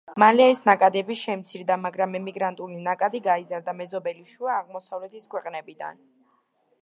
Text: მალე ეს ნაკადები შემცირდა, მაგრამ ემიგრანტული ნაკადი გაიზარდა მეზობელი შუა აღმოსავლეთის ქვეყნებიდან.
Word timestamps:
მალე 0.21 0.45
ეს 0.51 0.61
ნაკადები 0.67 1.15
შემცირდა, 1.17 1.75
მაგრამ 1.83 2.17
ემიგრანტული 2.19 2.79
ნაკადი 2.89 3.21
გაიზარდა 3.29 3.77
მეზობელი 3.81 4.25
შუა 4.31 4.55
აღმოსავლეთის 4.63 5.29
ქვეყნებიდან. 5.35 6.01